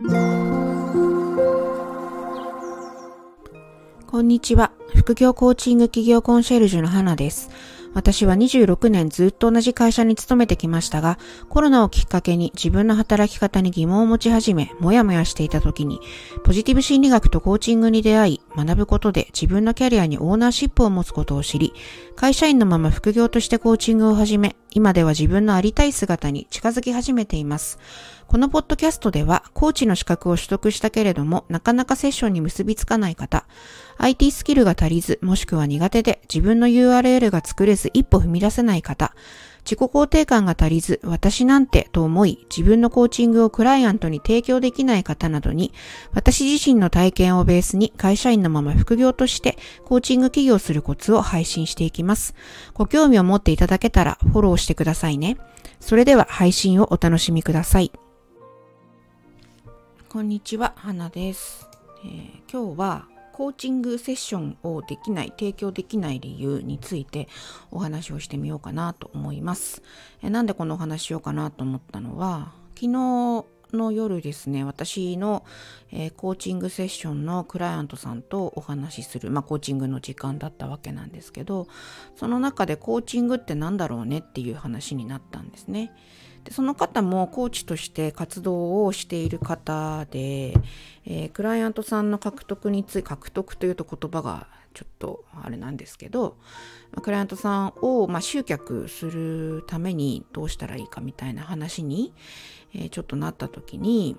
[0.00, 0.04] こ
[4.20, 4.70] んにちは。
[4.94, 7.50] 副業コーチング企業コンシェルジュの花です。
[7.94, 15.98] 私は26年ずっと同じ会社に勤めてきましたが、コロナをきっかけに自分の働き方に疑問を持ち始め、もやもやしていた時に、
[16.44, 21.72] ポジティブ心理学とコーチングに出会い、学ぶことで自分のキャリアにオーナーシップを持つことを知り、
[22.14, 27.78] 会社員のまま副業としてコーチングを始め、今では自分のありたい姿に近づき始めています。
[28.26, 33.46] このポッドキャストでは、コーチの資格を取得したけれども、なかなかセッションに結びつかない方、
[33.96, 39.14] IT スキルが足りず、もしくは苦手で自分の URL が作れず一歩踏み出せない方、
[39.64, 45.72] 自己肯定感が足りず、私なんてと思い、自分のコーチングをクライアントに提供できない方などに、
[46.12, 52.34] 私自身の体験をベースに会社員のまま副業としてコーチング起業するコツを配信していきます。
[52.74, 55.36] ご興味を持っていただけたらフォローしてくださいね。
[55.80, 57.92] それでは配信をお楽しみください。
[60.08, 61.68] こんにちは、花です。
[62.04, 63.06] えー、今日は
[63.38, 67.28] コーチングセッションをできない、提供できない理由について
[67.70, 69.80] お話をしてみようかなと思います。
[70.24, 75.44] えなんでこのお話しようかなと思ったのは、昨日の夜ですね、私の、
[75.92, 81.68] えー、コーチングセッションのクライアントさんとお話しする、まあ、コーチングの時間だったわけなんですけど、
[82.16, 85.92] その中でコーチングって何だろうねっていう話になったんですね。
[86.48, 90.54] でその方もコーチとして活動をしている方で、
[91.04, 96.38] えー、クライアントさんの獲得につい獲得というと言葉がちょっとあれなんですけど
[97.02, 102.14] クライアントさんを、まあ、集客するためにどうしたらいいかみたいな話に、
[102.74, 104.16] えー、ちょっとなった時に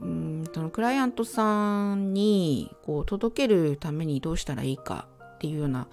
[0.00, 5.88] うんそのクライアントさんにこう届けるためにどうしたらいいかっていうような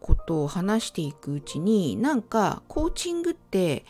[0.00, 3.84] ことを話していくうちになんかコーチングって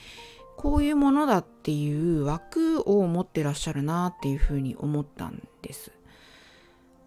[0.60, 5.90] こういうものだっていう枠を持ってらっしゃるなっていうふうに思ったんです。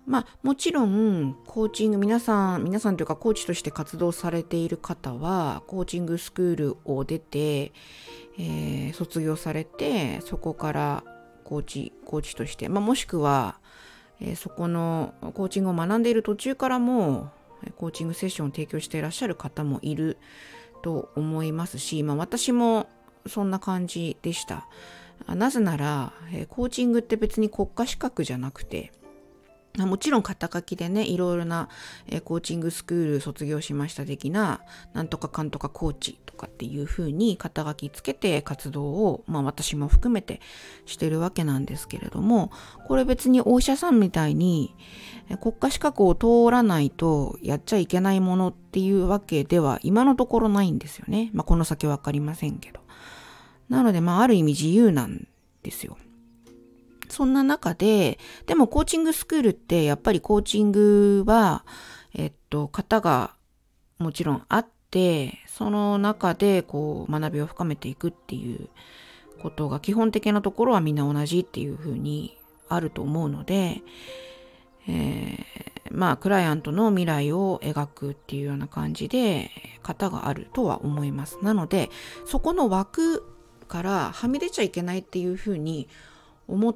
[0.08, 7.74] まあもちろんコーチング皆さん皆さんというかコーチとして活動されている方はコーチングスクールを出て、
[8.40, 11.04] えー、卒業されてそこから
[11.44, 13.60] コーチコーチとして、まあ、もしくは、
[14.20, 17.30] えー、そこのコーチングを学んでいる途中からも
[17.78, 20.18] コーチングセッションを提供していらっしゃる方もいる
[20.82, 22.90] と思いますし、まあ、私も
[23.28, 24.68] そんな感じでした。
[25.28, 28.92] なぜなら、えコーチングって別に国家資格じゃなくて、
[29.78, 31.68] もちろん肩書きでね、いろいろな、
[32.08, 34.62] えコーチングスクール卒業しました的な、
[34.94, 40.42] なんとかかんとかコーチとかっていう風に肩書きつけて活動を、まあ私も含めて
[40.86, 42.52] してるわけなんですけれども、
[42.88, 44.76] これ別にお医者さんみたいに、
[45.42, 51.32] 国家資格を通らないとやっちゃいけないものっていうわけでは今のところないんですよね。
[51.34, 52.83] まあこの先わかりませんけど。
[53.74, 55.28] なので、まあ、ある意味自由なん
[55.64, 55.98] ですよ。
[57.10, 61.66] そんな中で、でもコーチングスクールってやっぱりコーチングは、
[62.14, 63.34] えっと、型が
[63.98, 68.70] もちろんあって、その中でこう学びを深めていくっていう
[69.42, 72.38] ことが基本的なところはみんな同じっていうふうに
[72.70, 73.82] あると思うので、
[74.88, 75.38] えー、
[75.90, 79.50] まあクライアントの未来を描くっていうような感じで
[79.82, 81.40] 型があるとは思います。
[81.42, 81.90] なので
[82.26, 83.33] そこの枠
[83.64, 85.88] からはみ出ちゃいけないっていうふうに
[86.48, 86.76] 思っ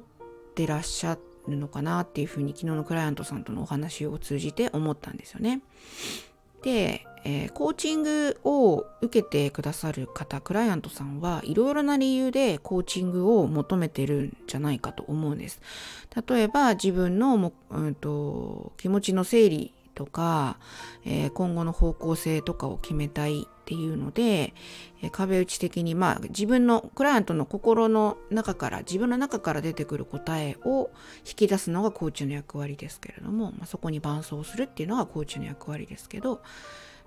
[0.54, 5.62] てらっしゃるのかなっていうふうに昨日のクライアントさんとのお話を通じて思ったんですよね。
[6.62, 15.60] で、えー、コーチングを受けてくださる方、クライアントさんはいろいろな理由でコーチングを求めてるんじゃないかと思うんです。
[16.28, 20.58] 例えば自分のも、うんと、気持ちの整理とか、
[21.04, 24.54] えー、今後の方向性とかを決めたいっていうので、
[25.02, 30.90] え壁打ち的に、まあ、自分のクライアントの心の中から自分の中から出てくる答えを
[31.26, 36.40] 引き出すのがコーチの役割ですけれども、まあ、そこに伴走するっていうのがコーチの役割ですけど、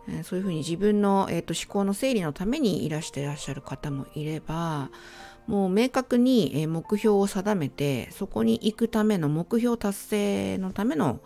[0.09, 4.90] えそういうふうに自分の、えーと、思考の整理のためにいらしてらっしゃる方もいれば
[5.47, 11.19] もう明確に、目標を定めてそこに行くための目標達成のための、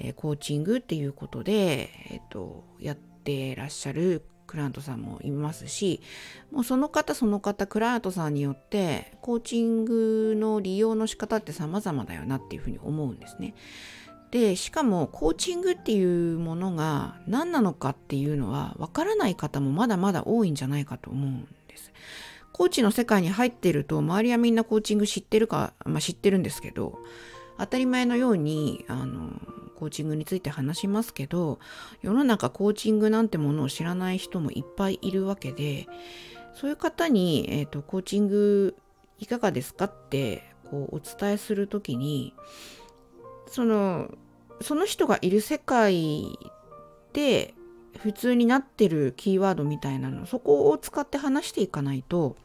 [0.00, 6.00] えコーチングっていうことで、えーとやってらっしゃるクライアントさんもいますし
[6.50, 13.54] もうその方その方クライアントさんによってコーチングの利用の仕方って様々だよなっていうふうに思うんですね。
[14.30, 21.92] でしかもコーチングっていうものが何なのかっていうのはわからない方もまだまだ多いんじゃないかと思うんです。
[22.52, 26.98] コーチの世界に入ってると周りはみんなコーチング知ってるか、まあ、知ってるんですけど
[27.58, 29.30] 当たり前のようにあの
[29.76, 31.58] コーチングについて話しますけど
[32.02, 35.86] 世の中コーチングなんてものを知らない人もいっぱいいるわけで
[36.54, 38.74] そういう方に、えーと、コーチング
[39.18, 42.34] いかがですかってこうお伝えする時に
[43.46, 44.10] その
[44.62, 46.24] その人がいる世界
[47.12, 47.54] で
[47.98, 52.36] 普通になってるキーワードみたいなのそこを使って話していかないと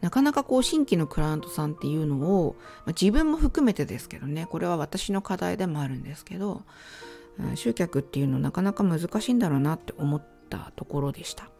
[0.00, 2.56] なかなかこう新規のクライアントさんっていうのを、
[2.86, 6.62] まあ、自分も含めてですけどねこれは私の課題でもあるんですけど、
[7.38, 11.50] うん、集客っていうのなかなか難しいんだろうなって思ったところでした。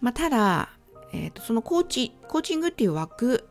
[0.00, 0.70] まあ、ただ、
[1.12, 3.46] えーと、そのコーチコーチングっていう枠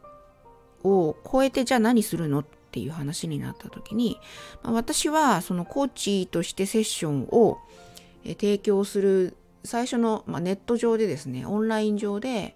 [0.83, 4.19] を超えてじゃあ何するのっていう話になった時に、
[4.63, 7.59] まあ、私はそのコーチとしてセッションを
[8.23, 12.55] 提供する最初の、まあ、ネット上でですねオンライン上で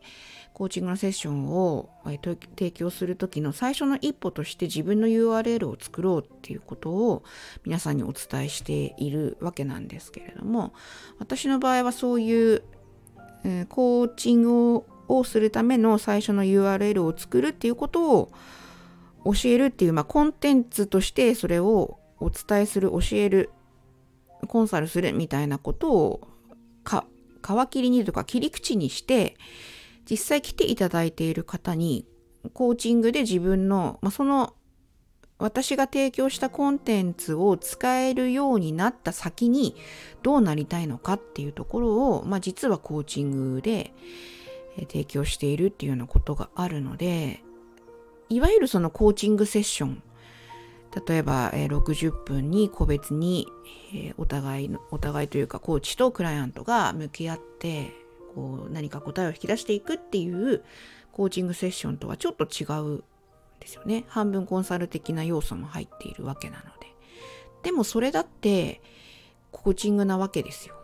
[0.54, 7.24] コーチングのセッションを提供する時の最初の一歩として自分の URL を作ろうっていうことを
[7.66, 10.74] 皆さんにお伝えしているわけなんですけれども
[11.18, 12.64] 私の場合はそういう、
[13.68, 18.32] コーチングをするための最初の URL を作るっていうことを
[19.26, 23.50] 教えるっていう、まあ、コンテンツとしてそれをお伝えする教える
[24.48, 26.28] コンサルするみたいなことを
[26.84, 27.06] か
[27.42, 29.36] 皮切りにとか切り口にして
[30.10, 32.06] 実際来ていただいている方に
[32.54, 34.54] コーチングで自分の、まあ、その
[35.40, 39.76] 私が提供したコンテンツを使えるようになった先に
[40.22, 43.94] どうなりたいのかっていうところを、まあ、実はコーチングで
[44.78, 47.44] 提供しているっていうようなことがあるので
[48.30, 50.04] いわゆるそのコーチングセッション
[51.08, 53.48] 例えば60分に個別に
[54.18, 57.92] お互いお互いというかコーチとクライアントが向き合って
[58.35, 60.63] こう何か答えを引き出していくっていう
[61.12, 63.03] コーチングセッションとはちょっと違うん
[63.59, 64.06] ですよね。
[64.07, 66.88] 半分コンサル的な要素も入っているわけなので。
[67.63, 68.81] でもそれだって
[69.51, 70.75] コーチングなわけですよ。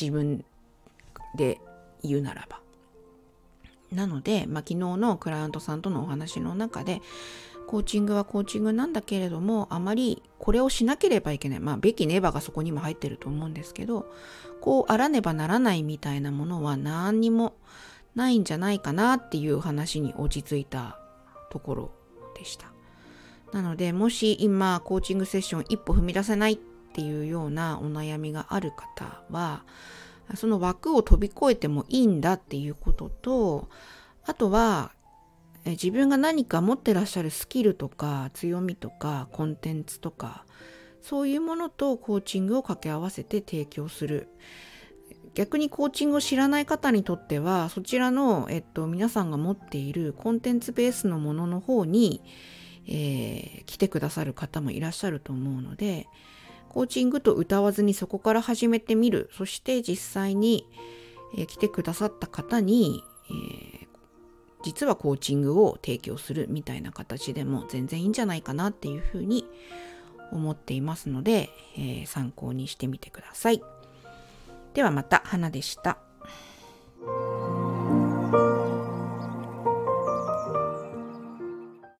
[0.00, 0.44] 自分
[1.36, 1.60] で
[2.02, 2.60] 言うならば。
[3.92, 7.02] なので、まあ、昨日のクライアントさんとのお話の中で
[7.70, 14.10] コーチングはコーチングなんだけれどもあまりこれをしなければいけないまあべきねばがそこにも入ってると思うんですけど
[14.60, 17.54] こうあらねばならないみたいなものは何にも
[18.16, 20.98] ないんじゃないかなっていう話に落ち着いた
[21.52, 21.90] ところ
[22.36, 22.72] でした。
[23.52, 26.56] なのでもし今コーチングセッション一歩踏み出せないっ
[26.92, 29.62] ていうようなお悩みがある方は
[30.34, 33.68] その枠を飛び越えてもいいんだっていうことと
[34.26, 34.90] あとは
[35.64, 40.44] 自分が何か持ってらっしゃるスキルとか強みとかコンテンツとか
[41.02, 44.28] そういうものとコーチングを掛け合わせて提供する。
[45.34, 52.20] 逆にコーチングを知らない方にとってはそちらの、えっと、皆さんが持っているコンテンツベースのものの方に、
[52.88, 56.08] えー、来てくださる方もいらっしゃると思うので
[56.68, 60.66] コーチングと歌わずにそこから始めてみるそして実際に、
[61.36, 63.79] えー、来てくださった方に、えー、
[64.62, 69.46] 実はコーチングを提供するみたいな形でも全然いいんじゃないかなっていうふうに
[70.32, 73.62] 思っていますので、えー、参考にしてみてください。
[74.74, 75.98] ではまた、花でした。